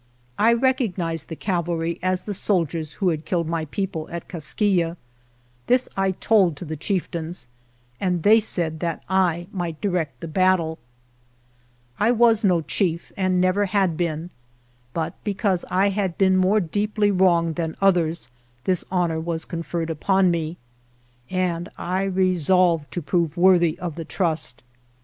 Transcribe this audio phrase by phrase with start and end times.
[0.39, 4.27] I recognized the cavalry as the soldiers who had killed my 51 GERONIMO people at
[4.27, 4.97] Kaskiyeh.
[5.67, 7.47] This I told to the chieftains,
[7.99, 10.79] and they said that I might direct the battle.
[11.99, 14.31] I was no chief and never had been,
[14.91, 18.27] but because I had been more deeply wronged than others,
[18.63, 20.57] this honor was conferred upon me,
[21.29, 24.63] and I resolved to prove worthy of the trust.